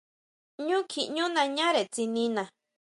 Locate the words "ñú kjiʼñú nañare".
0.67-1.81